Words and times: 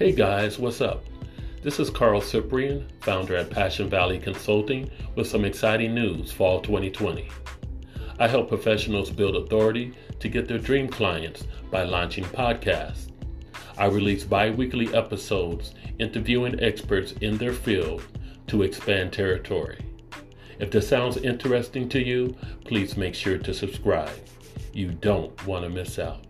Hey 0.00 0.12
guys, 0.12 0.58
what's 0.58 0.80
up? 0.80 1.04
This 1.62 1.78
is 1.78 1.90
Carl 1.90 2.22
Cyprian, 2.22 2.88
founder 3.00 3.36
at 3.36 3.50
Passion 3.50 3.90
Valley 3.90 4.18
Consulting, 4.18 4.90
with 5.14 5.26
some 5.26 5.44
exciting 5.44 5.94
news 5.94 6.32
fall 6.32 6.62
2020. 6.62 7.28
I 8.18 8.26
help 8.26 8.48
professionals 8.48 9.10
build 9.10 9.36
authority 9.36 9.92
to 10.18 10.28
get 10.30 10.48
their 10.48 10.56
dream 10.56 10.88
clients 10.88 11.46
by 11.70 11.82
launching 11.82 12.24
podcasts. 12.24 13.12
I 13.76 13.88
release 13.88 14.24
bi 14.24 14.48
weekly 14.48 14.88
episodes 14.94 15.74
interviewing 15.98 16.58
experts 16.60 17.12
in 17.20 17.36
their 17.36 17.52
field 17.52 18.02
to 18.46 18.62
expand 18.62 19.12
territory. 19.12 19.84
If 20.58 20.70
this 20.70 20.88
sounds 20.88 21.18
interesting 21.18 21.90
to 21.90 22.02
you, 22.02 22.34
please 22.64 22.96
make 22.96 23.14
sure 23.14 23.36
to 23.36 23.52
subscribe. 23.52 24.18
You 24.72 24.92
don't 24.92 25.46
want 25.46 25.64
to 25.64 25.68
miss 25.68 25.98
out. 25.98 26.24